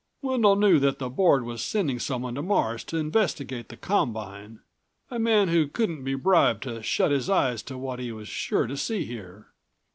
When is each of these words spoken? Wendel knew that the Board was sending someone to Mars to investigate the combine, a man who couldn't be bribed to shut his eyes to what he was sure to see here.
Wendel 0.23 0.55
knew 0.55 0.79
that 0.79 0.97
the 0.97 1.11
Board 1.11 1.43
was 1.43 1.61
sending 1.63 1.99
someone 1.99 2.33
to 2.33 2.41
Mars 2.41 2.83
to 2.85 2.97
investigate 2.97 3.69
the 3.69 3.77
combine, 3.77 4.61
a 5.11 5.19
man 5.19 5.49
who 5.49 5.67
couldn't 5.67 6.03
be 6.03 6.15
bribed 6.15 6.63
to 6.63 6.81
shut 6.81 7.11
his 7.11 7.29
eyes 7.29 7.61
to 7.61 7.77
what 7.77 7.99
he 7.99 8.11
was 8.11 8.27
sure 8.27 8.65
to 8.65 8.77
see 8.77 9.05
here. 9.05 9.49